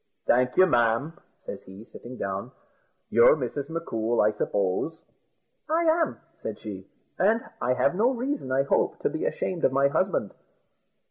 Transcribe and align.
"Thank 0.25 0.57
you, 0.57 0.65
ma'am," 0.65 1.13
says 1.45 1.61
he, 1.61 1.85
sitting 1.85 2.17
down; 2.17 2.51
"you're 3.11 3.35
Mrs. 3.35 3.69
M'Coul, 3.69 4.19
I 4.19 4.31
suppose?" 4.31 5.03
"I 5.69 5.83
am," 5.83 6.17
said 6.41 6.57
she; 6.57 6.87
"and 7.19 7.39
I 7.61 7.73
have 7.75 7.93
no 7.93 8.09
reason, 8.09 8.51
I 8.51 8.63
hope, 8.63 8.97
to 9.01 9.11
be 9.11 9.25
ashamed 9.25 9.63
of 9.63 9.71
my 9.71 9.89
husband." 9.89 10.33